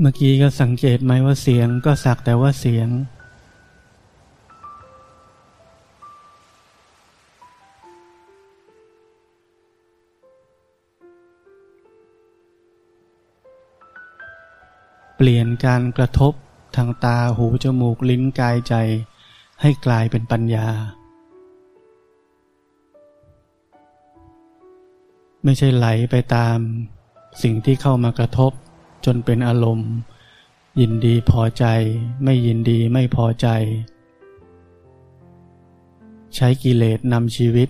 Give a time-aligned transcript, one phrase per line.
[0.00, 2.88] เมื่อกี้ก็สังเกตไหมว่าเสียงก็สักแต่ว่าเสียง
[15.16, 16.32] เปลี่ยนการกระทบ
[16.76, 18.74] ทางตาหูจมูกลิ้นกายใจ
[19.60, 20.68] ให้กลายเป็นปัญญา
[25.44, 26.58] ไม่ใช่ไหลไปตาม
[27.42, 28.52] สิ่งที่เข้ามากระทบ
[29.04, 29.90] จนเป็นอารมณ์
[30.80, 31.64] ยินดีพอใจ
[32.24, 33.48] ไม่ยินดีไม่พอใจ
[36.34, 37.68] ใช้กิเลสนำชีวิต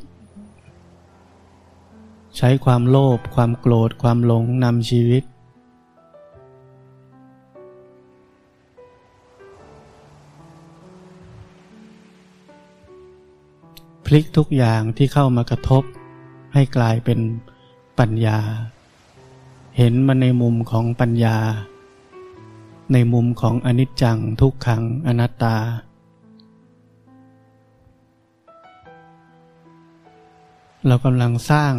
[2.36, 5.24] ใช้ความโลภความโกรธความหลงนำชีวิต
[14.04, 15.82] พลิกทุกอย่างที่เข้ามากระทบ
[16.54, 17.20] ให้กลายเป็น
[17.98, 18.38] ปัญญา
[19.80, 21.38] เห็นมันในมุมของปัญญา
[22.92, 25.56] ในมุมของอนิจจังทุกขังอนัตตา
[30.86, 31.74] เรากำลังสร้าง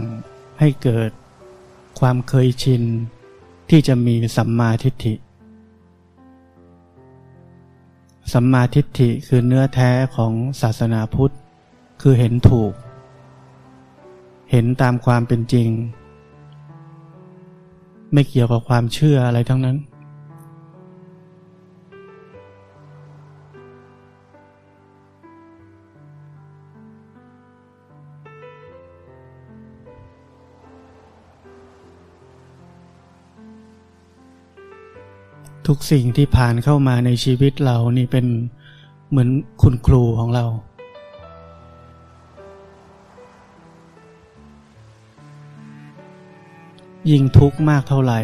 [0.59, 1.11] ให้เกิด
[1.99, 2.83] ความเคยชิน
[3.69, 5.15] ที่จะมีสัมมาทิฏฐิ
[8.33, 11.33] สัมมาทิฏฐิคือเนื้อแท้ของศาสนาพุทธ
[12.01, 12.73] คือเห็นถูก
[14.51, 15.69] เห็นตามความเป็นจริง
[18.13, 19.77] ไม่เกี่ยวกับความเชื่ออะไรทั้งนั้น
[35.67, 38.25] ทุกสิ่งที่ผ่านเข้ามาในชีวิตเรานี่เป็น
[39.09, 39.29] เหมือน
[39.61, 40.45] คุณครูของเรา
[47.09, 48.19] ยิ่งทุกข์มากเท่าไหร่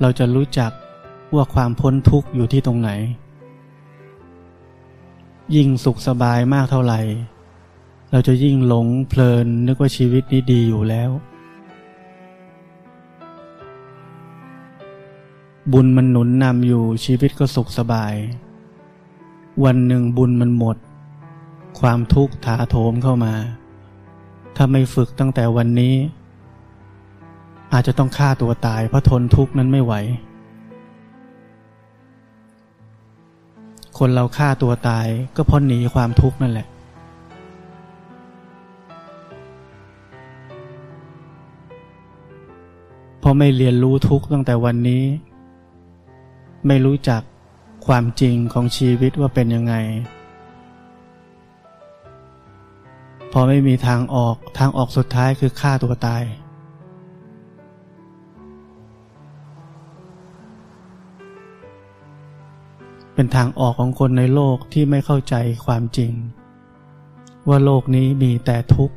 [0.00, 0.72] เราจะรู้จัก
[1.34, 2.90] ว่าความพ้นทุกข์อยู่ที่ตรงไหน
[5.54, 7.00] ยิ่งสุขสบายมากเท่าไหร่
[8.10, 11.10] เราจะยิ่งหลงเพลินนึกว่าชีวิตนี้ดีอยู่แล้ว
[15.72, 18.14] บุญมันหนุนนำอยู่ชีวิตก็สุขสบาย
[19.64, 20.76] วันหนึ่งบุญมันหมด
[21.80, 23.34] ความทุกข์ถาโถมเข้ามา
[24.56, 25.94] ถ้าไม่ฝึกตั้งแต่วันนี้
[27.72, 29.94] อาจจะต้องฆ่าตัวตายเพราะทนทุกข์นั้นไม่ไหว
[33.98, 35.06] คนเราฆ่าตัวตาย
[35.36, 36.66] ก็เพราะหนีความทุกข์นั่นแหละ
[43.20, 45.02] เพอไม่เรียนรู้ทุกข์ตั้งแต่วันนี้
[46.66, 47.22] ไม่รู้จัก
[47.86, 49.74] ความจริงของชีวิตว่าเป็นยังไง
[53.32, 56.22] พอไม่มีทางออกทางออกสุดท้ายคือฆ่าตัวตาย
[63.14, 65.34] เป็นทางออกของคนในโลกที่ไม่เข้าใจ
[65.66, 66.12] ความจริง
[67.48, 68.96] ว่าโลกนี้มีแต่ทุกข์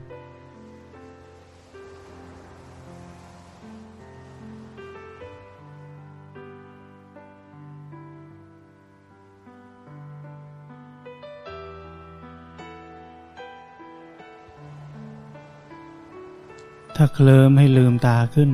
[16.95, 18.49] ถ้าเคลิมให้ลืมตาขึ้น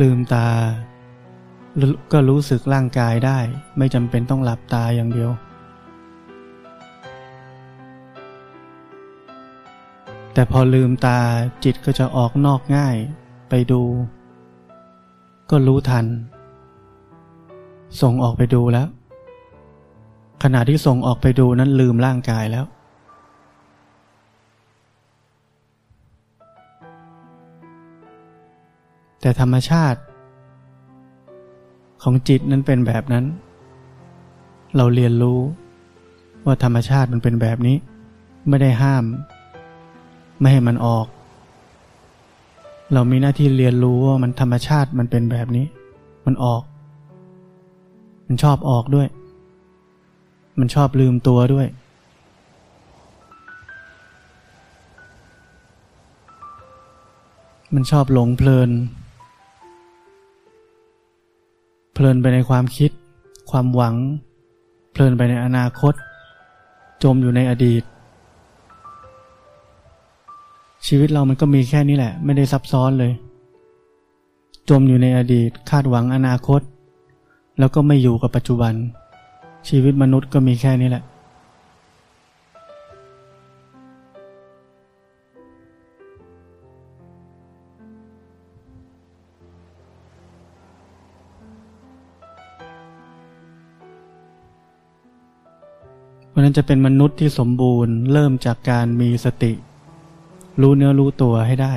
[0.00, 0.48] ลืมตา
[2.12, 3.38] ก็รู้สึกร่างกายได้
[3.78, 5.30] ไม่จำเป็นต้องหลับตาอย่างเดียว
[10.34, 11.18] แต่พอลืมตา
[11.64, 12.96] จิตก็จะออกนอกง่าย
[13.48, 13.82] ไปดู
[15.50, 16.06] ก็รู้ทัน
[18.00, 18.88] ส่งออกไปดูแล้ว
[20.42, 22.64] ขณะที่ส่งออกไปดูนั้นลืมร่างกายแล้ว
[29.22, 30.00] แต่ธรรมชาติ
[32.02, 33.24] ของจิตนั้นเป็นแบบนั้น
[34.76, 35.38] เราเรียนรู้
[36.46, 37.76] ว่าธรรมชาติมันเป็นแบบนี้
[38.48, 39.04] ไม่ได้ห้าม
[40.38, 41.06] ไม่ให้มันออก
[42.92, 45.66] เรามีหน้าที่เรียนรู้ว่ามันธรรมชาติมันเป็นแบบนี้
[46.26, 46.62] มันออก
[48.26, 49.08] มันชอบออกด้วย
[50.58, 51.66] มันชอบลืมตัวด้วย
[57.74, 58.70] มันชอบหลงเพลิน
[61.92, 62.90] เพลินไปในความคิด
[63.50, 63.94] ความหวัง
[64.92, 65.94] เพลินไปในอนาคต
[67.02, 67.82] จมอยู่ในอดีต
[70.86, 73.12] ชีวิตเรามันก็มีแค่นี้แหละ ไม่ได้ซับซ้อนเลย
[74.70, 76.60] จมอยู่ในอดีต คาดหวังอนาคต
[77.58, 78.74] แล้วก็ไม่อยู่กับปัจจุบัน
[79.68, 99.52] ชีวิตมนุษย์ก็มีแค่นี้แหละะนั้นจะเป็นมนุษย์ที่สมบูรณ์ เริ่มจากการมีสติ
[100.60, 101.74] รู้เนื้อรู้ตัวให้ได้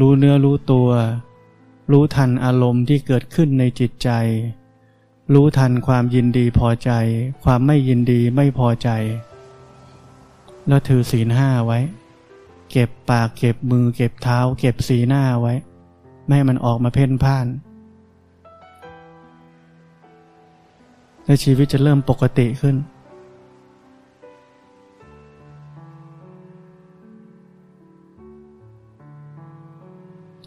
[0.00, 0.90] รู้เนื้อรู้ตัว
[1.92, 4.10] รู้ทันอารมณ์ที่เกิดขึ้นในจิตใจ
[5.34, 6.90] รู้ทันความยินดีพอใจ
[7.44, 8.88] ความไม่ยินดีไม่พอใจ
[10.68, 11.78] แล้วถือศีลห้าไว้
[12.72, 15.54] เก็บปากเก็บมือ เก็บเท้า เก็บสีหน้าไว้
[16.24, 17.46] ไม่ให้มันออกมาเพ่นพ่าน
[21.24, 22.76] แล้วชีวิตจะเริ่มปกติขึ้น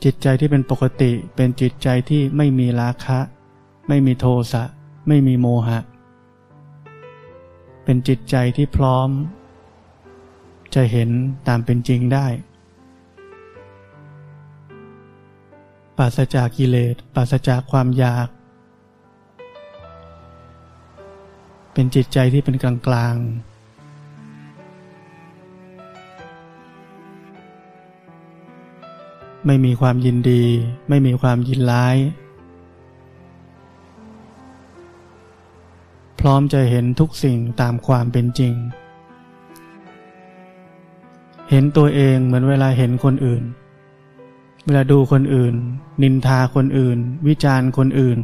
[0.03, 3.19] จิตใจที่เป็นปกติเป็นจิตใจที่ไม่มีราคะ
[3.87, 4.63] ไม่มีโทสะ
[5.07, 5.79] ไม่มีโมหะ
[7.83, 9.09] เป็นจิตใจที่พร้อม
[10.75, 11.09] จะเห็น
[11.47, 12.27] ตามเป็นจริงได้
[15.97, 18.27] ปราศจากกิเลสปราศจากความอยาก
[21.73, 23.15] เป็นจิตใจที่เป็นกลางกลาง
[29.45, 30.43] ไม่มีความยินดี
[30.89, 31.97] ไม่มีความยินร้าย
[36.19, 38.55] พร้อมจะเห็นทุกสิ่งตามความเป็นจริง
[41.49, 43.43] เห็นตัวเองเหมือนเวลาเห็นคนอื่น
[44.65, 45.53] เวลาดูคนอื่น
[46.03, 46.97] นินทาคนอื่น
[47.27, 48.19] วิจารณ์คนอื่น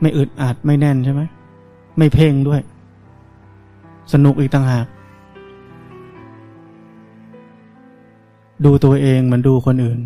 [0.00, 1.22] ไม่อึดอัดไม่แน่นใช่ไหม
[1.98, 2.60] ไม่เพ่งด้วย
[4.12, 4.86] สนุกอีกต่างหาก
[8.64, 9.98] ดูตัวเองเหมือนดูคนอื่น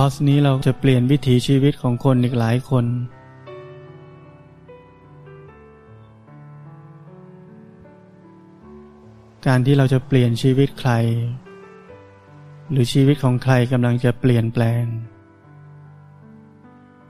[0.00, 2.86] อร์สนี้เราจะเปลี่ยนวิถีชีวิตของคนอีกหลายคน
[9.46, 10.92] การที่เราจะเปลี่ยนชีวิตใคร
[12.70, 14.84] หรือชีวิตของใครกำลังจะเปลี่ยนแปลง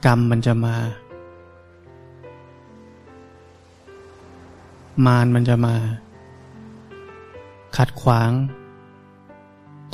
[0.07, 0.77] กรรมมันจะมา
[5.07, 5.75] มารมันจะมา
[7.77, 8.31] ขัดขวาง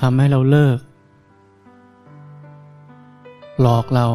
[0.01, 0.79] ทำให้เราเลิก
[3.63, 4.07] หลอกเรา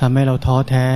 [0.00, 0.86] ทำให้เราท้อแท้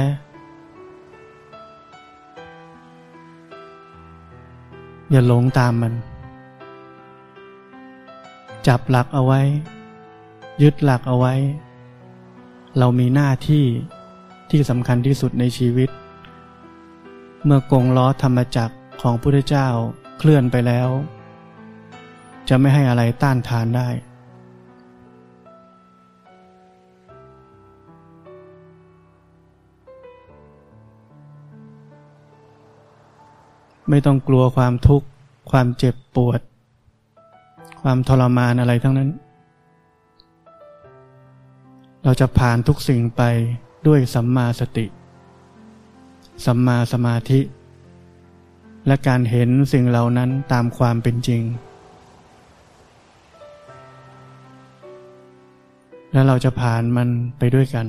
[5.10, 5.94] อย่าหลงตามมัน
[8.66, 9.40] จับหลักเอาไว้
[10.62, 11.34] ยึดหลักเอาไว้
[12.78, 13.64] เรามีหน้าที่
[14.50, 15.90] ที่สำคัญที่สุดในชีวิต
[17.44, 19.68] เมื่อกงล้อธรรมจักรของพุทธเจ้า
[20.18, 20.88] เคลื่อนไปแล้ว
[22.48, 23.88] จะไม่ให้อะไรต้านทานได้
[33.88, 35.06] ไม่ต้องกลัวความทุกข์
[35.50, 36.40] ความเจ็บปวด
[37.82, 39.10] ความทรมานอะไรทั้งนั้น
[42.04, 43.22] เราจะผ่านทุกสิ่งไป
[43.86, 44.86] ด้วยสัมมาสติ
[46.46, 47.40] สัมมาสมาธิ
[48.86, 51.42] และการเห็นสิ่งเหล่านั้นตามความเป็นจริง
[56.12, 57.86] แล้วเราจะผ่านมันไปด้วยกัน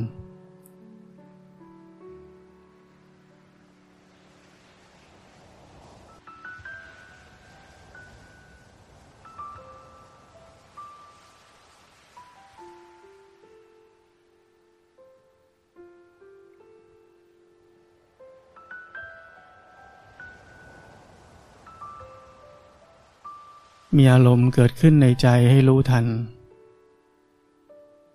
[23.99, 26.05] มีอารมณ์เกิดขึ้นในใจให้รู้ทัน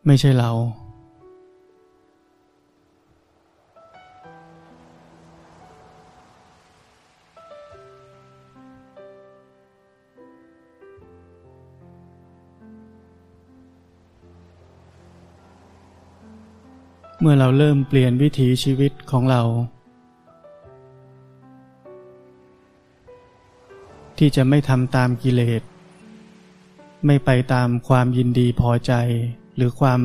[0.07, 0.51] ไม่ใช่เรา
[17.21, 19.43] เมื่อเราเริ่มเปลี่ยนวิถีชีวิตของเรา
[24.23, 25.63] ที่จะไม่ทำตามกิเลส
[27.07, 28.93] ไม่ไปตามความยินดีพอใจ
[29.57, 30.01] หรือความ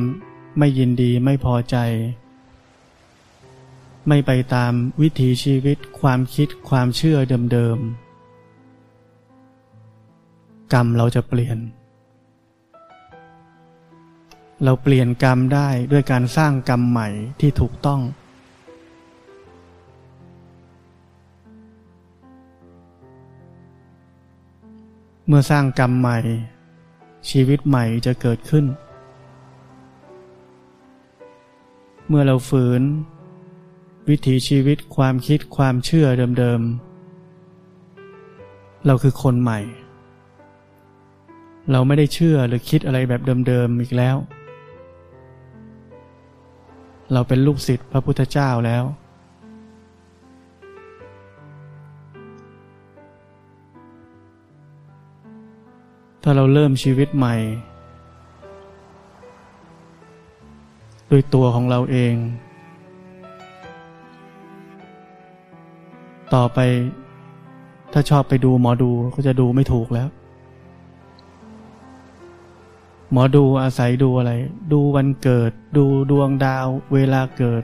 [0.58, 1.76] ไม่ยินดีไม่พอใจ
[4.08, 7.18] ไม่ไปตามวิถีชีวิตความคิดความเชื่อ
[7.52, 11.58] เดิมๆ กรรมเราจะเปลี่ยน
[14.64, 17.08] เราเปลี่ยนกรรมได้ด้วยการสร้างกรรมใหม่
[17.40, 18.00] ที่ถูกต้อง
[25.26, 26.18] เมื่อสร้างกรรมใหม่
[27.30, 28.64] ชีวิตใหม่จะเกิดขึ้น
[32.08, 32.82] เมื่อเราฝืน
[34.08, 36.06] วิถีชีวิตความคิดความเชื่อ
[36.38, 39.60] เดิมๆ เราคือคนใหม่
[41.70, 44.16] เราไม่ได้เชื่อหรือคิดอะไรแบบเดิมๆอีกแล้ว
[47.12, 48.84] เราเป็นลูกศิษย์พระพุทธเจ้าแล้ว
[56.28, 57.36] ถ้าเราเริ่มชีวิตใหม่
[61.10, 62.14] ด้วยตัวของเราเอง
[66.34, 66.58] ต่อไป
[67.92, 70.08] ถ้าชอบไปดูหมอดูก็จะดูไม่ถูกแล้ว
[73.12, 74.32] หมอดูอาศัยดูอะไร
[74.72, 77.62] ดูวันเกิด ดูดวงดาว เวลาเกิด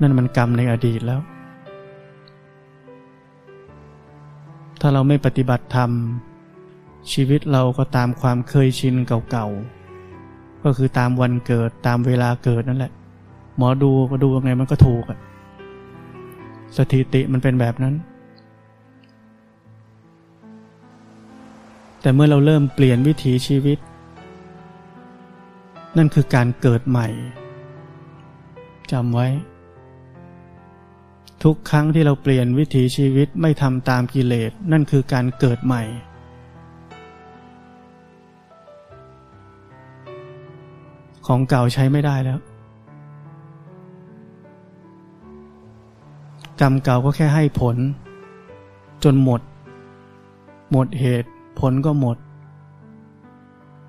[0.00, 1.20] นั่นมันกรรมในอดีตแล้ว
[4.80, 5.92] ถ้าเราไม่ปฏิบัติธรรม
[7.12, 8.94] ชีวิตเราก็ตามความเคยชิน
[9.30, 12.92] เก่าๆ ก็คือตามวันเกิดตามเวลาเกิดนั่นแหละ
[13.56, 15.18] หมอดูก็ดูยังไงมันก็ถูกอะ
[16.76, 17.94] สถิติมันเป็นแบบนั้น
[22.00, 23.78] แต่เมื่อเราเริ่มเปลี่ยนวิถีชีวิต
[25.96, 27.08] นั่นคือการเกิดใหม่
[28.92, 29.28] จำไว้
[31.42, 35.82] ทุกครั้งที่เราเปลี่ยนวิถีชีวิตไม่ทำตามกิเลสนั่นคือการเกิดใหม่
[41.34, 42.40] ของเก่าใช้ไม่ได้แล้ว
[46.60, 47.76] กรรมเก่าก็แค่ให้ผล
[49.04, 49.40] จนหมด
[50.72, 52.16] หมดเหตุ ผลก็หมด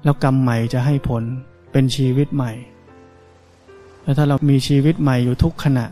[0.03, 1.23] แล้วกรรมใหม่จะให้ผล
[1.71, 2.51] เป็นชีวิตใหม่
[4.03, 5.85] แล้วถ้าเรามีชีวิตใหม่อยู่ทุกขณะ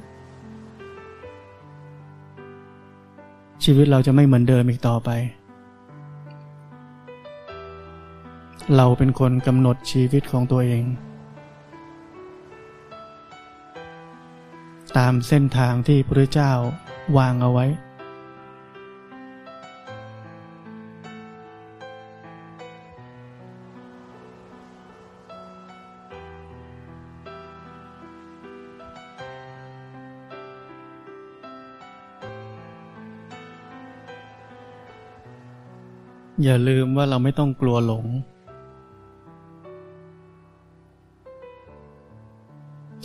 [3.63, 5.09] ชีวิตเราจะไม่เหมือนเดิมอีกต่อไป
[8.75, 10.85] เราเป็นคนกำหนดชีวิตของตัวเอง
[14.99, 16.51] ตามเส้นทางที่พระเจ้า
[17.17, 17.65] วางเอาไว้
[36.43, 38.05] อย่าลืมว่าเราไม่ต้องกลัวหลง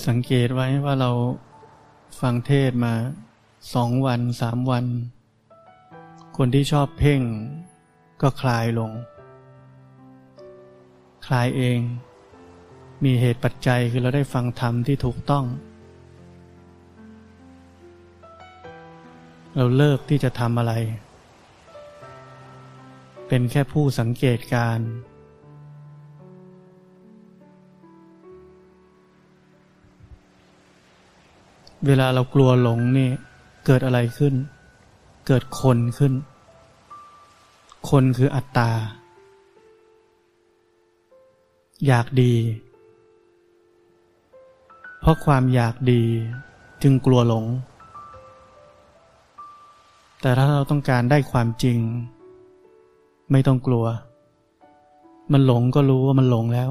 [0.06, 1.10] สังเกตไว้ว่าเรา
[2.20, 2.94] ฟังเทศมา
[3.74, 4.86] สองวันสามวัน
[6.36, 7.20] คนที่ชอบเพ่ง
[8.22, 8.90] ก็คลายลง
[11.26, 11.78] คลายเอง
[13.04, 15.44] มีเหตุปัจจัยคือเราได้ฟังธรรมที่ถูกต้อง
[19.54, 20.74] เราเลิกที่จะทำอะไร
[23.28, 24.78] เป็นแค่ผู้สังเกตการ
[31.86, 33.08] เวลาเรากลัวหลงนี่
[33.66, 34.34] เกิดอะไรขึ้น
[35.26, 36.12] เกิดคนขึ้น
[37.90, 38.70] คนคืออัตตา
[41.86, 42.34] อยากดี
[45.00, 46.02] เพราะความอยากดี
[46.82, 47.44] จึงกลัวหลง
[50.20, 51.78] แต่ถ้าเราต้องการได้ความจริง
[53.32, 53.84] ไม่ต้องกลัว
[55.32, 56.70] มันหลงก็รู้ว่ามันหลงแล้ว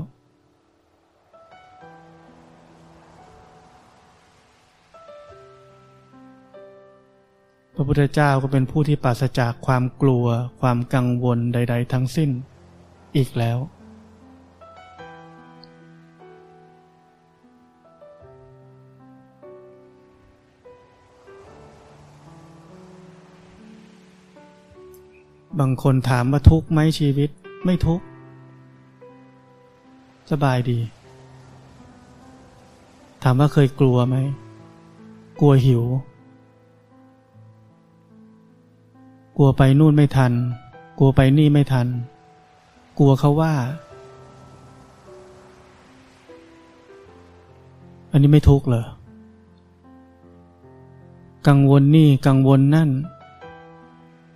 [7.83, 10.25] ระพุทธเจ้าก็เป็นผู้ที่ปราศจากความกลัว
[10.61, 12.29] ความกังวลใด ๆ ทั้งสิ้น
[13.15, 13.57] อีกแล้ว
[25.59, 27.29] บางคนถามว่าทุกข์ไหมชีวิต
[27.65, 28.05] ไม่ทุกข์
[30.31, 30.79] สบายดี
[33.23, 34.15] ถามว่าเคยกลัวไหม
[35.39, 35.83] กลัวหิว
[39.37, 40.31] กลัวไปนู่นไม่ทัน
[40.99, 41.87] กลัวไปนี่ไม่ทัน
[42.97, 43.53] กลัวเขาว่า
[48.11, 48.85] อันนี้ไม่ทุกข์เหรอ
[51.47, 52.89] กังวลนี่กังวลนั่น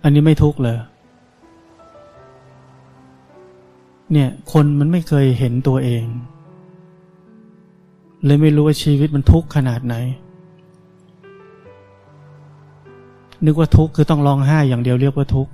[0.02, 0.78] อันนี้ไม่ทุกข์เหรอ
[4.12, 6.04] เนี่ยคนมันไม่เคยเห็นตัวเอง
[8.24, 9.94] เลยไม่รู้ว่าชีวิตมันทุกข์ขนาดไหน
[13.44, 15.52] นึกว่าทุกข์คือต้องร้องไห้อย่างเดียวเรียกว่าทุกข์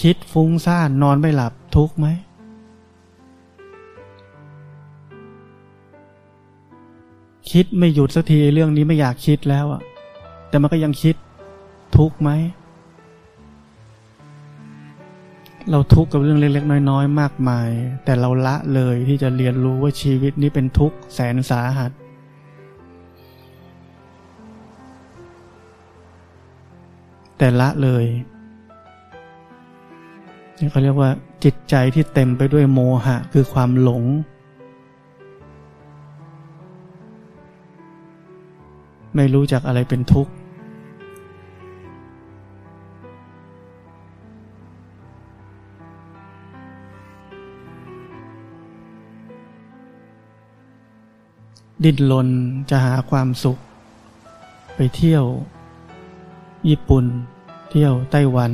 [0.00, 2.06] คิดฟุ้งซ่านนอนไม่หลับทุกข์ไหม
[7.50, 9.82] คิดไม่หยุดสักทีเรื่องนี้ไม่อยากคิดแล้วอะ
[10.48, 11.16] แต่มันก็ยังคิด
[11.96, 12.30] ทุกข์ไหม
[15.70, 17.70] เราทุกข์กับเรื่องเล็กๆ น้อยๆ มากมาย
[18.04, 21.90] แต่เราละเลยที่จะเรียนรู้ว่าชีวิตนี้เป็นทุกข์แสนสาหัส
[27.38, 28.06] แต่ละเลย
[30.58, 31.10] นี่เขาเรียกว่า
[31.44, 34.04] จิตใจที่เต็มไปด้วยโมหะคือความหลง
[39.14, 40.32] ไม่รู้จักอะไรเป็นทุกข์
[51.84, 52.28] ดิ้นรน
[52.70, 53.58] จะหาความสุข
[54.74, 55.24] ไปเที่ยว
[56.68, 57.04] ญี่ปุ่น
[57.70, 58.52] เที่ยวไต้หวัน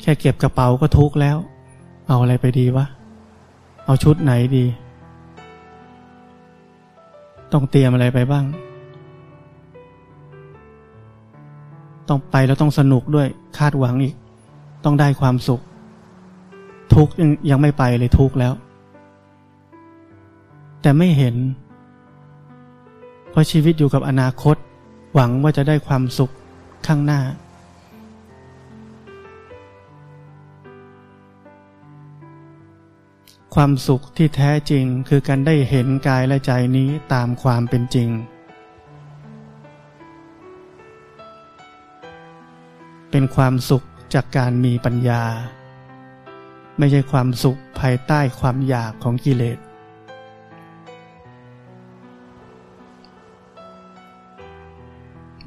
[0.00, 1.36] แค่เก็บกระเป๋าก็ทุกแล้ว
[2.08, 2.86] เอาอะไรไปดีวะ
[3.84, 4.64] เอาชุดไหนดี
[7.52, 8.44] ต้องเตรียมอะไรไปบ้าง
[12.08, 14.14] ต้องไปแล้วต้องสนุกด้วยคาดหวังอีก
[14.84, 15.60] ต้องได้ความสุข
[16.94, 18.52] ทุกยังยังไม่ไปเลยทุกแล้ว
[20.82, 21.34] แต่ไม่เห็น
[23.32, 24.56] เพราะชีวิตอยู่กับอนาคต
[25.14, 26.30] หวังว่าจะได้ความสุข
[26.86, 27.20] ข้างหน้า
[33.54, 38.08] ความสุขที่แท้จริงคือการได้เห็นกายและใจนี้ตามความเป็นจริง
[43.10, 43.82] เป็นความสุข
[44.14, 45.24] จากการมีปัญญา
[46.78, 49.58] ไม่ใช่ความสุขภายใต้ความอยากของกิเลส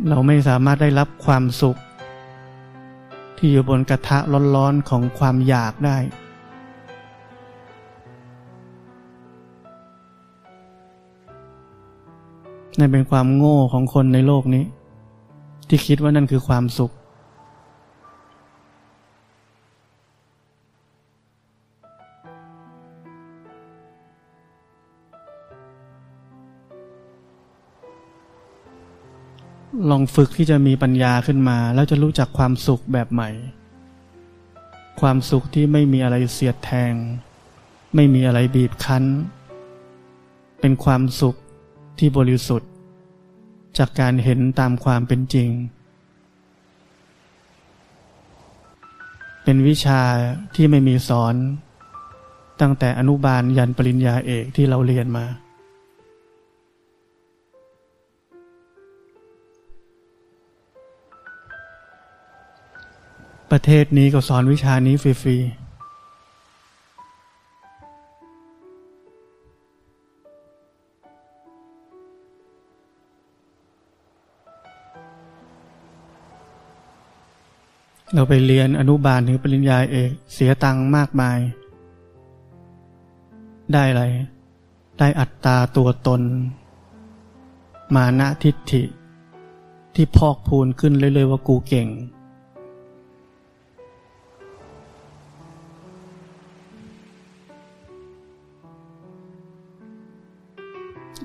[0.09, 1.77] เราไม่สามารถได้รับความสุข
[3.37, 4.17] ที่อยู่บนกระทะ
[4.55, 5.97] ร้อนๆของความอยากได้
[12.79, 14.63] นั่นเป็นความโง่ของคนในโลกนี้
[15.67, 16.91] ที่คิดว่านั่นคือความสุข
[29.89, 33.29] ลองฝึกที่จะมีปัญญาขึ้นมา แล้วจะรู้จักความสุขแบบใหม่
[35.01, 36.93] ความสุขที่ไม่มีอะไรเสียดแทง
[37.95, 39.03] ไม่มีอะไรบีบคั้น
[40.59, 41.35] เป็นความสุข
[41.99, 42.69] ที่บริสุทธิ์
[43.77, 45.49] จากการเห็นตามความเป็นจริง
[49.43, 50.01] เป็นวิชา
[50.55, 51.35] ที่ไม่มีสอน
[52.61, 55.25] ตั้งแต่อนุบาลยันปริญญาเอกที่เราเรียนมา
[63.51, 65.65] ประเทศนี้ก็สอนวิชานี้ฟรีๆ
[78.13, 81.39] เราไปเรียนอนุบาลถึงปริญญาเอก เสียตังค์มากมาย
[83.73, 84.03] ได้อะไร
[84.99, 86.21] ได้อัตตาตัวตน
[87.95, 88.83] มานะทิฏฐิ
[89.95, 91.87] ที่พอกพูนขึ้นเรื่อยๆว่ากูเก่ง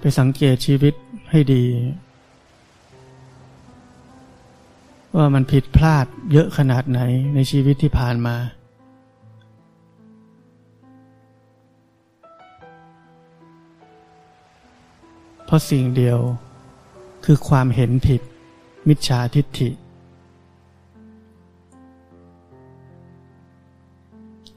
[0.01, 0.95] ไปสังเกตชีวิต
[1.31, 1.65] ให้ดี
[5.17, 7.01] ว่ามันผิดพลาดเยอะขนาดไหน
[7.35, 8.37] ในชีวิตที่ผ่านมา
[15.45, 16.19] เพราะสิ่งเดียว
[17.25, 18.21] คือความเห็นผิด
[18.89, 19.71] มิจฉาทิฏฐิ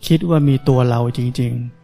[0.08, 1.82] คิดว่ามีตัวเราจริง ๆ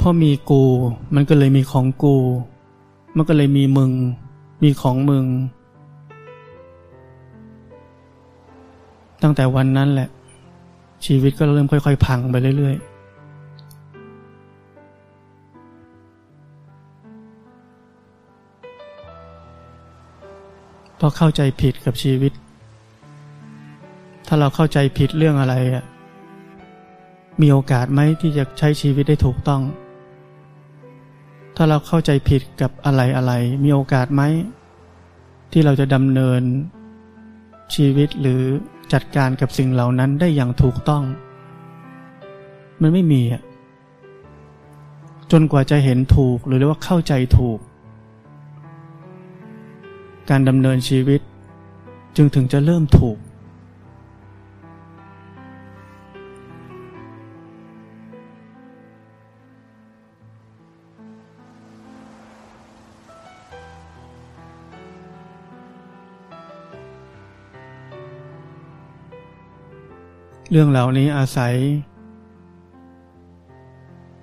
[0.00, 0.62] พอมีกู
[1.14, 2.16] มันก็เลยมีของกู
[3.16, 3.92] มันก็เลยมีมึง
[4.62, 5.26] มีของมึง
[9.22, 10.08] ตั้งแต่วันนั้นแหละ
[11.06, 12.90] ชีวิตก็เริ่มค่อย ๆ พังไปเรื่อย ๆ
[20.98, 22.32] พอเข้าใจผิดกับชีวิต
[24.26, 25.84] ถ้าเราเข้าใจผิดเรื่องอะไรอะ
[27.40, 29.62] มีโอกาสไหมที่จะใช้ชีวิตได้ถูกต้อง
[31.56, 33.32] ถ้าเราเข้าใจผิดกับอะไรอะไร
[33.64, 34.22] มีโอกาสไหม
[35.52, 36.42] ที่เราจะดำเนิน
[37.74, 38.42] ชีวิตหรือ
[38.92, 41.02] จัดการกับสิ่งเหล่านั้นได้อย่างถูกต้อง
[42.80, 43.42] มันไม่มีอะ
[45.32, 47.58] จนกว่าจะเห็นถูกหรือเรียกว่าเข้าใจถูก
[50.30, 51.20] การดำเนินชีวิต
[52.16, 53.16] จึงถึงจะเริ่มถูก
[70.52, 71.54] เรื่องเหล่านี้อาศัย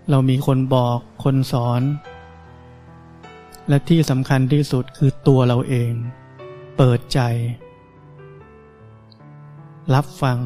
[0.09, 1.81] เรามีคนบอกคนสอน
[3.69, 5.91] และที่สำคัญที่สุดคือตัวเราเอง
[6.77, 7.19] เปิดใจ
[9.95, 10.37] รับฟัง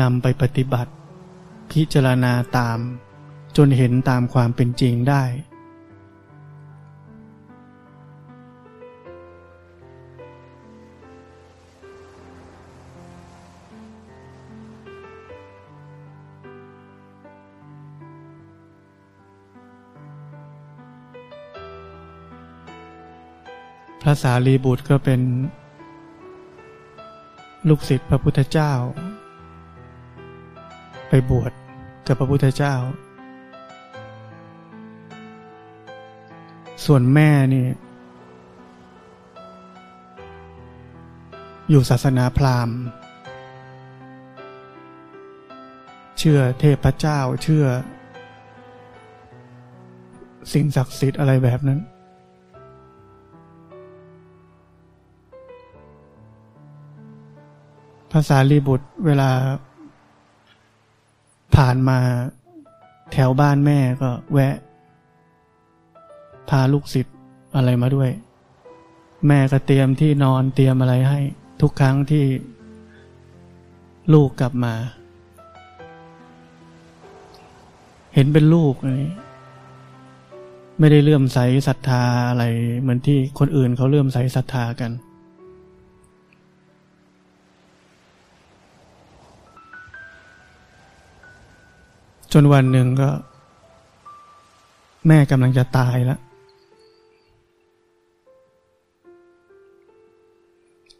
[0.00, 0.92] นำไปปฏิบัติ
[1.72, 2.78] พิจารณาตาม
[3.56, 5.22] จนเห็นตามความเป็นจริงได้
[24.10, 25.20] ระสารีบุตรก็เป็น
[27.68, 28.72] ลูกศิษย์พระพุทธเจ้า
[31.08, 31.52] ไปบวช
[32.06, 32.74] กับพระพุทธเจ้า
[36.84, 37.66] ส่วนแม่นี่
[41.70, 42.78] อยู่ศาสนาพราหมณ์
[46.18, 47.64] เชื่อเทพเจ้าเชื่อ
[50.52, 51.80] สิ่งศักดิ์สิทธิ์อะไรแบบนั้น
[58.12, 59.30] ภาษาลีบุตรเวลา
[61.56, 61.98] ผ่านมา
[63.12, 64.54] แถวบ้านแม่ก็แวะ
[66.48, 67.16] พาลูกศิษย์
[67.56, 68.10] อะไรมาด้วย
[69.26, 71.20] แม่ก็เตรียมที่นอนเตรียมอะไรให้
[71.60, 72.24] ทุกครั้งที่
[74.14, 74.74] ลูกกลับมา
[78.14, 79.10] เห็นเป็นลูกนี่
[80.78, 82.44] ไม่ได้เลื่อมใสศรัทธาอะไร
[82.80, 84.90] เหมือนที่คนอื่นเขาเลื่อมใสศรัทธากัน
[92.32, 93.10] จนวันหนึ่งก็
[95.06, 96.20] แม่กำลังจะตายแล้ว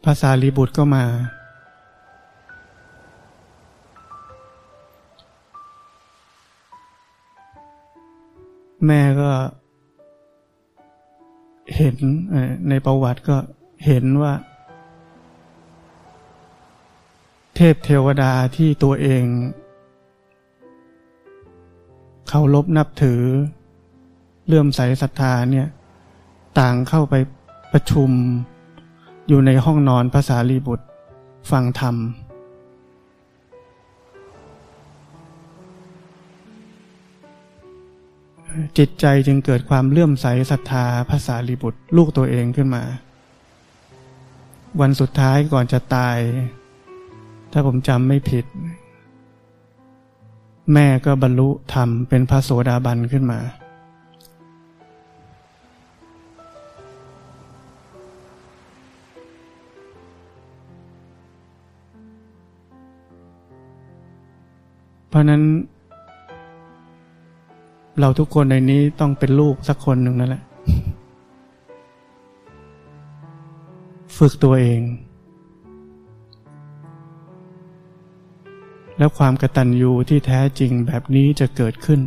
[0.05, 1.05] ภาษาลีบุตรก็มา
[8.87, 9.31] แม่ก็
[11.75, 11.95] เห็น
[12.69, 13.37] ในประวัติก็
[13.85, 14.33] เห็นว่า
[17.55, 19.23] เทพเทวดาที่ตัวเอง
[22.33, 23.21] เคารพนับถือ
[24.47, 25.67] เลื่อมใสศรัทธาเนี่ย
[26.59, 27.15] ต่างเข้าไป
[27.73, 28.09] ประชุม
[29.27, 30.85] อยู่ในห้องนอนภาษาลีบุตร
[31.51, 31.95] ฟังธรรม
[38.77, 42.83] จิตใจจึงเกิดความเลื่อมใสศรัทธาภาษาลีบุตร ลูกตัวเองขึ้นมา
[44.81, 46.17] วันสุดท้ายก่อนจะตาย
[47.51, 48.45] ถ้าผมจำไม่ผิด
[50.73, 53.39] แม่ก็บรรลุธรรมเป็นพระโสดาบันขึ้นมา
[65.09, 65.41] เพราะนั้น
[67.99, 70.43] เราทุกคนในนี้ต้องเป็นลูกสักคนหนึ่งนั่นแหละ
[74.17, 74.81] ฝึกตัวเอง
[79.01, 81.99] แล้วความกตัญญูที่แท้จริงแบบนี้จะเกิดขึ้น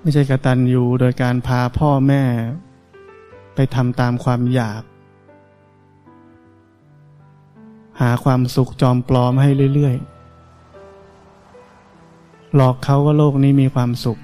[0.00, 2.22] ไม่ใช่กตัญญูโดยการพาพ่อแม่
[3.54, 4.82] ไปทำตามความอยาก
[8.00, 14.20] หาความสุขจอมปลอมให้เรื่อยๆ หลอกเขาว่าโลกนี้มีความสุข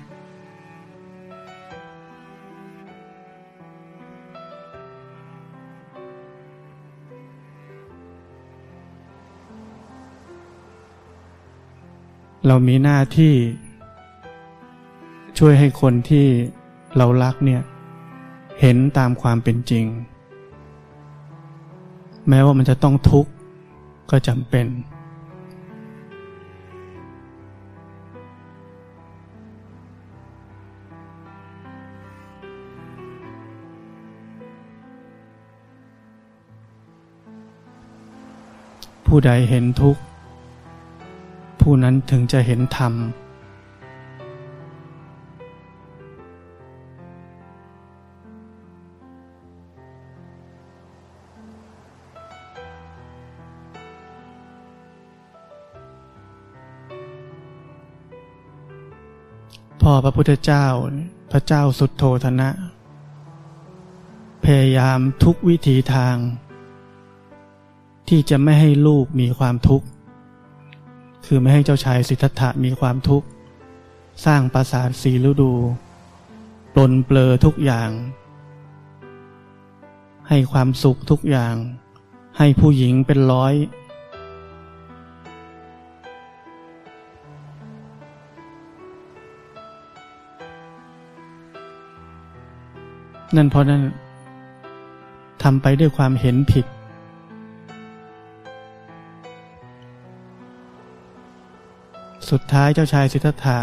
[12.46, 13.34] เรามีหน้าที่
[15.38, 16.26] ช่วยให้คนที่
[16.96, 17.62] เรารักเนี่ย
[18.60, 19.84] เห็นตามความเป็นจริง
[22.28, 23.30] แม้ว่ามันจะต้องทุกข์
[24.10, 24.66] ก็จำเป็น
[39.06, 40.00] ผู้ใดเห็นทุกข์
[41.72, 42.92] ผู้นั้นถึงจะเห็นธรรม
[59.80, 60.66] พ่อพระพุทธเจ้า
[61.32, 62.50] พระเจ้าสุดโทธนะ
[64.44, 66.16] พยายามทุกวิถีทาง
[68.08, 69.86] ที่จะไม่ให้ลูกมีความทุกข์
[71.32, 73.26] คือไม่ให้เจ้าชายสิทธัตถะมีความทุกข์
[74.24, 75.52] สร้างปราสาทสีฤดู
[76.74, 77.90] ปลนเปลือทุกอย่าง
[80.28, 81.54] ใให้ความสุขทุกอย่าง
[82.38, 83.54] ให้ผู้หญิงเป็นร้อย
[93.36, 93.82] นั่นเพราะนั้น
[95.42, 96.66] ทำไปด้วยความเห็นผิด
[102.30, 103.58] สุดท้ายเจ้าชายสิทธัตถะ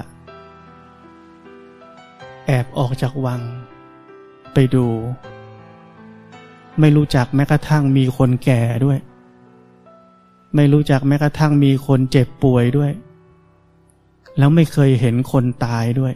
[2.46, 3.42] แอบออกจากวัง
[4.54, 4.88] ไปดู
[6.80, 9.00] ไม่รู้จักแม้กระทั่งมีคนแก่ด้วย
[10.56, 12.92] ไม่รู้จักแม้กระทั่งมีคนเจ็บป่วยด้วย
[14.38, 16.14] แล้วไม่เคยเห็นคนตายด้วย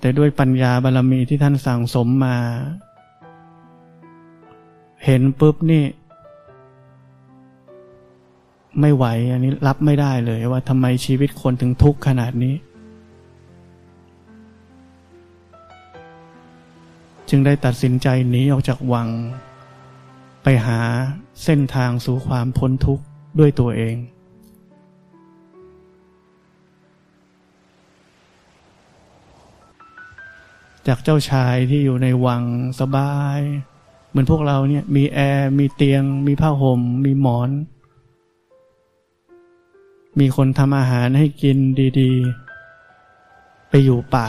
[0.00, 2.36] แต่ด้วยปัญญาบารรมีที่ท่านสั่งสมมา
[5.04, 5.84] เห็นปุ๊บนี่
[8.80, 12.54] ไม่ไหว อันนี้รับไม่ได้เลยว่าทำไมชีวิตคนถึงทุกข์ขนาดนี้
[17.28, 19.08] จึงได้ตัดสินใจหนีออกจากวัง
[20.42, 20.80] ไปหา
[21.44, 23.04] เส้นทางสู่ความพ้นทุกข์
[23.38, 23.96] ด้วยตัวเอง
[30.86, 32.42] จากเจ้าชายที่อยู่ในวัง
[32.80, 33.40] สบาย
[34.08, 37.50] เหมือนพวกเราเนี่ยมีแอร์ มีเตียง มีผ้าห่ม มีหมอน
[40.20, 41.58] มีคนทำอาหารให้กิน
[42.00, 42.12] ดี
[42.90, 44.28] ๆ ไปอยู่ป่า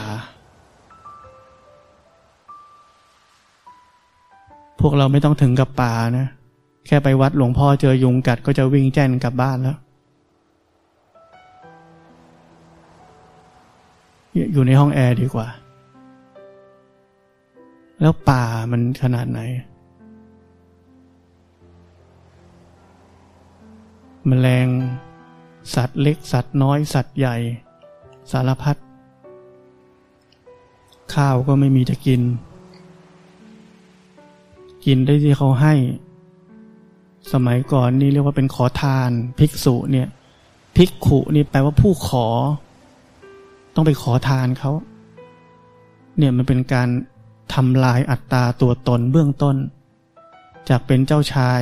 [4.79, 6.27] พวกเราไม่ต้องถึงกับป่านะ
[6.87, 9.77] แค่ไปวัดหลวงพ่อเจอยุงกัดก็จะวิ่งแจ้นกลับบ้านแล้ว
[14.53, 15.47] อยู่ในห้องแอร์ดีกว่า
[18.01, 19.39] แล้วป่ามันขนาดไหน
[24.29, 24.67] มแมลง
[25.75, 27.35] สัตว์เล็กสัตว์น้อยสัตว์ใหญ่
[28.31, 28.75] สารพัด
[31.13, 32.21] ข้าวก็ไม่มีจะกิน
[34.85, 35.73] กินได้ที่เขาให้
[37.33, 40.07] สมัยก่อนนี่เรียกว่าเป็นขอทาน ภิกษุเนี่ย
[40.77, 42.27] ภิกขุนี่แปลว่าผู้ขอ
[43.75, 44.71] ต้องไปขอทานเขา
[46.17, 46.89] เนี่ยมันเป็นการ
[47.53, 49.55] ทำลายอัตตาตัวตนเบื้องต้น
[50.69, 51.61] จากเป็นเจ้าชาย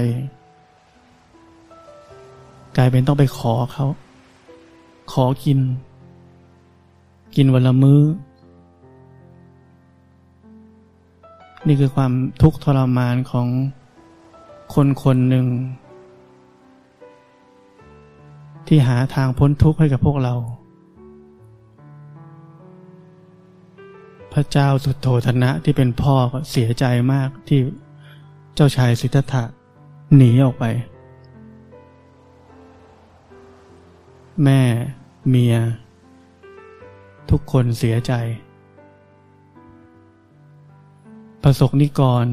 [2.77, 3.86] กลายเป็นต้องไปขอเขา
[5.12, 5.60] ขอกิน
[7.36, 8.01] กินวันละมื้อ
[11.67, 13.47] นี่คือความทุกข์ทรมานของ
[14.73, 15.45] คนคนหนึ่ง
[18.67, 20.36] ที่หาทางพ้นทุกข์ให้กับพวกเรา
[24.34, 27.60] พระเจ้าสุดโทธนะที่เป็นพ่อก็เสียใจมากที่
[28.55, 29.43] เจ้าชายสิทธัตถะ
[30.15, 30.65] หนีออกไป
[34.43, 34.61] แม่
[35.29, 35.55] เมีย
[37.29, 38.13] ทุกคนเสียใจ
[41.43, 42.25] ประสกนิกร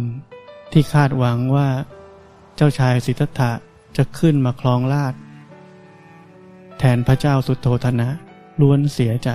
[0.73, 1.69] ที่คาดหวังว่า
[2.57, 3.53] เจ้าชายสิทธัตถะ
[3.97, 5.15] จะขึ้นมาคลองราช
[6.79, 8.09] แทนพระเจ้าสุโทธนะ
[8.61, 9.31] ล้วนเสียใจ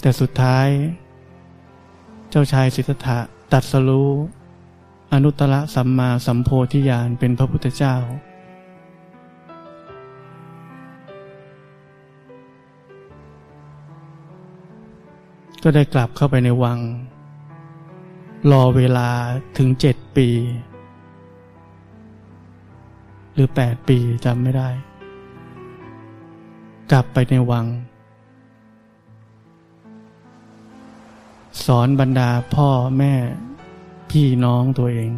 [0.00, 0.68] แต่สุดท้าย
[2.30, 3.18] เจ้าชายสิทธัตถะ
[3.52, 4.12] ตัดสรู้
[5.12, 7.96] อนุตตรสัมมาสัมโพธิญาณเป็นพระพุทธเจ้า
[15.68, 16.78] ก็ได้กลับเข้าไปในวัง
[18.50, 19.08] รอเวลา
[19.58, 20.28] ถึงเจ็ดปี
[23.34, 24.68] หรือแปดปีจำไม่ได้
[26.90, 27.66] กลับไปในวัง
[31.64, 33.14] สอนบรรดาพ่อแม่
[34.10, 35.10] พี่น้องตัวเอง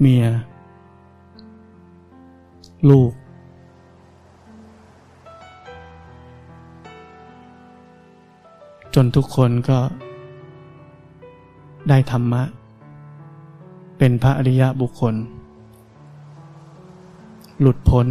[0.00, 0.26] เมีย
[2.90, 3.12] ลูก
[9.04, 9.78] นทุกคนก็
[11.88, 12.42] ได้ธรรมะ
[13.98, 15.14] เป็นพระอริยะบุคคล
[17.60, 18.06] หลุดพ้น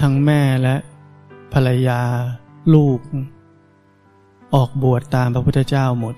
[0.00, 0.76] ทั้งแม่และ
[1.52, 2.00] ภรรยา
[2.74, 2.98] ลูก
[4.54, 6.14] ออกบวชตามพระพุทธเจ้าหมด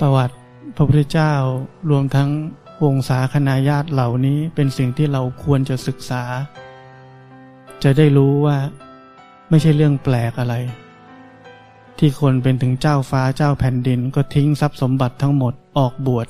[0.00, 0.34] ประวัติ
[0.76, 1.32] พระพุทธเจ้า
[1.90, 2.30] รวมทั้ง
[2.84, 6.22] วงศาคณาญาติเหล่านี้เป็นสิ่งที่เราควรจะศึกษา
[7.82, 8.56] จะได้รู้ว่า
[9.50, 10.54] ไม่ใช่เรื่องแปลกอะไร
[11.98, 16.26] ที่คนเป็นถึงเจ้าฟ้าเจ้าแผ่นดินก็ทิ้งทรัพย์สมบัติทั้งหมดออกบวช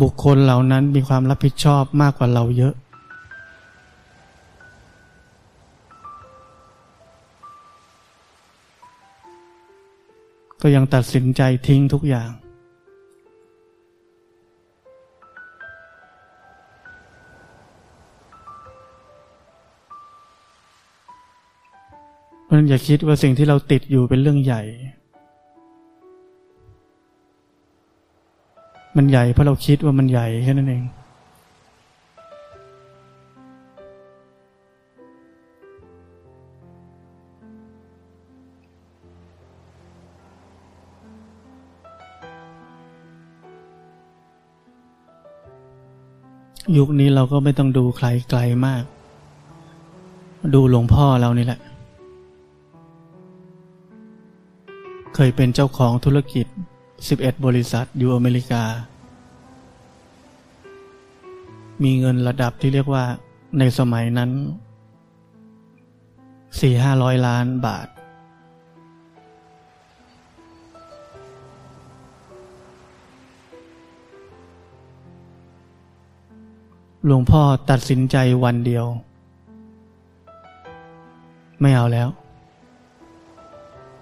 [0.00, 2.74] บุคคลเหล่านั้นมีความรับผิดชอบมากกว่าเราเยอะ
[10.68, 12.30] ก็ยังตัดสินใจทิ้งทุกอย่าง
[22.44, 24.62] เพราะนั้นอย่าคิดว่าสิ่งที่เราติดอยู่เป็นเรื่องใหญ่
[28.96, 30.84] มันใหญ่เพราะเราคิดว่ามันใหญ่แค่นั้นเอง
[46.76, 48.82] ยุคนี้เราก็ไม่ต้องดูใครไกลมาก
[50.54, 51.60] ดูหลวงพ่อเรานี่แหละ
[55.14, 56.46] เคยเป็นเจ้าของธุรกิจ
[56.96, 58.64] 11 บริษัทอยู่อเมริกา
[61.82, 63.04] มีเงินระดับที่เรียกว่า
[63.58, 64.30] ในสมัยนั้น
[65.62, 67.86] 4-500 ล้านบาท
[77.08, 78.86] หลวงพ่อตัดสินใจวันเดียว
[81.60, 82.08] ไม่เอาแล้ว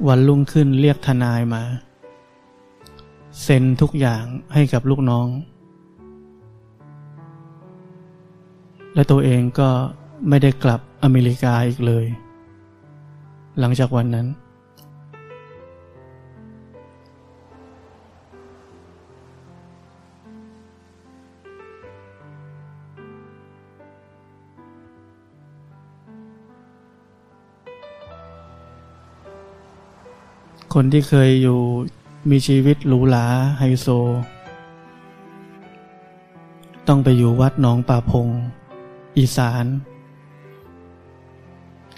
[0.08, 1.62] วันรุ่งขึ้นเรียกทนายมา
[3.42, 5.28] เซ็นทุกอย่างให้กับลูกน้อง
[8.94, 9.68] และตัวเองก็
[10.28, 12.06] ไม่ได้กลับอเมริกาอีกเลย
[13.60, 14.26] หลังจากวันนั้น
[30.78, 31.60] คนที่เคยอยู่
[32.30, 33.26] มีชีวิตหรูหรา
[33.58, 33.86] ไฮโซ
[36.88, 38.28] ต้องไปอยู่วัดหนองป่าพง
[39.18, 39.64] อีสาน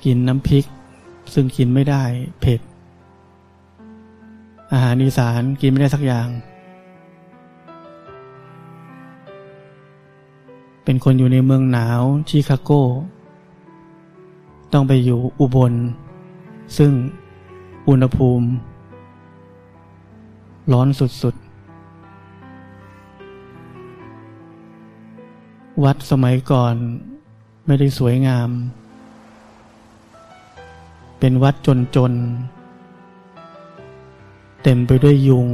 [0.04, 0.64] กินน้ำพริก
[1.34, 2.02] ซึ่งกินไม่ได้
[2.40, 2.60] เผ็ด
[4.72, 6.28] อาหารอีสานกินไม่ได้สักอย่าง
[10.84, 12.70] เป็นคนอยู่ในเมืองหนาวชิคาโก
[14.72, 15.72] ต้องไปอยู่อุบล
[16.78, 16.92] ซึ่ง
[17.88, 18.46] อุณหภูมิ
[20.72, 21.46] ร้อนสุดๆ
[25.84, 26.74] วัดสมัยก่อน
[27.66, 28.50] ไม่ได้สวยงาม
[31.18, 31.54] เป็นวัด
[31.96, 32.22] จนๆ
[34.62, 35.48] เต็มไปด้วยยุง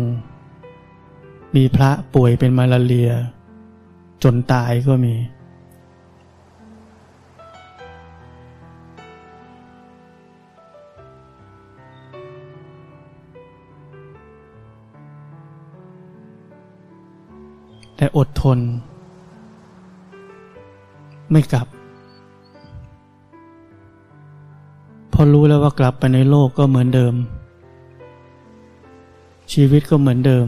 [1.56, 3.10] มีพระป่วยเป็นมาลาเรีย
[4.22, 5.14] จนตายก็มี
[18.02, 18.58] แต่อดทน
[21.30, 21.66] ไม่กลับ
[25.12, 27.14] พอรู้แล้วว่ากลับไปในโลกก็เหมือนเดิม
[29.52, 30.46] ชีวิตก็เหมือนเดิม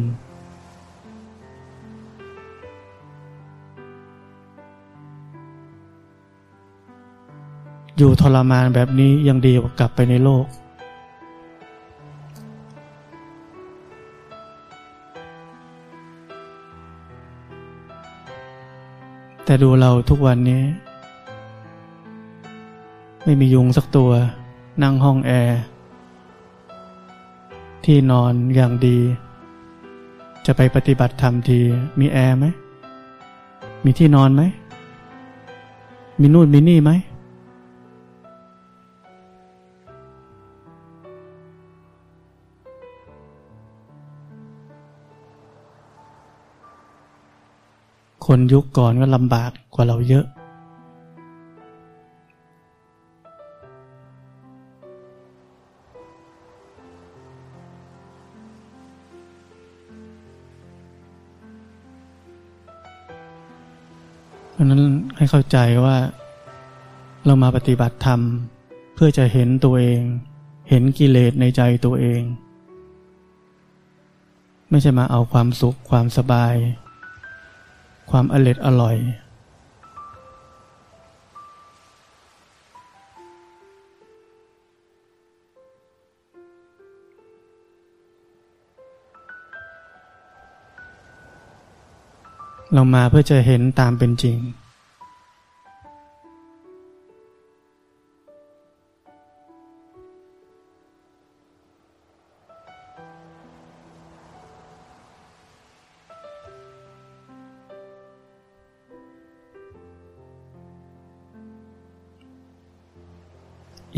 [7.97, 10.45] อยู่ทรมานแบบนี้ยังดีกว่ากลับไปในโลก
[19.55, 20.63] แต่ดูเราทุกวันนี้
[23.25, 24.11] ไม่มียุงสักตัว
[24.83, 25.61] นั่งห้องแอร์
[27.85, 28.99] ที่นอนอย่างดี
[30.47, 31.59] จะไปปฏิบัติธรรมที
[31.99, 32.47] มีแอร์ไหม
[33.85, 34.43] มีที่นอนไหม
[36.21, 36.91] มีนู่นมีนี่ไหม
[48.27, 50.27] คนยุคก่อนก็ลำบากกว่าเราเยอะ
[64.51, 64.83] เพราะนั้น
[65.17, 65.97] ให้เข้าใจว่า
[67.27, 68.21] เรามาปฏิบัติธรรม
[68.95, 70.01] เพื่อจะเห็นตัวเอง
[70.71, 72.23] เห็นกิเลสในใจตัวเอง
[74.71, 76.57] ไม่ใช่มาเอาความสุขความสบาย
[78.11, 78.97] ความอร็ดอร่อย
[92.73, 94.39] เรามาเพื่อจะเห็นตามเป็นจริง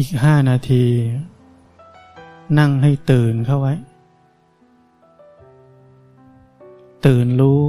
[0.08, 0.84] อีกห้านาที
[2.58, 3.74] นั่งให้ตื่นเข้าไว้
[7.06, 7.62] ตื่นรู้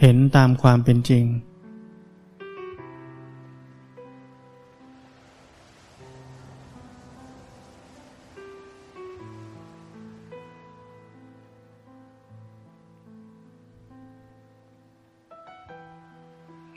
[0.00, 1.24] เห็นตามความเป็นจริง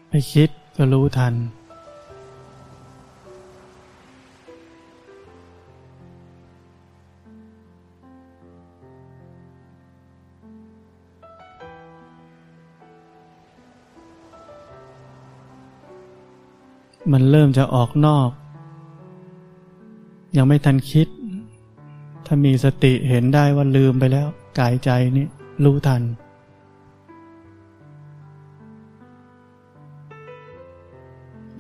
[0.09, 1.33] ไปคิด ก็รู้ทัน
[17.13, 18.29] มันเริ่มจะออกนอก
[20.37, 21.07] ยังไม่ทันคิด
[22.25, 24.27] ถ้ามีสติเห็นได้ว่าลืมไปแล้ว
[24.59, 25.27] กายใจนี่
[25.63, 26.01] รู้ทัน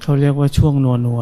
[0.07, 1.21] เขาเรียกว่าช่วงนัวนัว